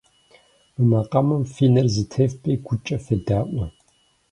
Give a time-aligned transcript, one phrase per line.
[0.75, 3.65] Мы макъамэм фи нэр зэтефпӏи гукӏэ федаӏуэ.